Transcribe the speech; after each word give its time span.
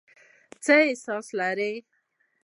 څه 0.63 0.75
احساس 0.89 1.27
لرئ؟ 1.37 1.73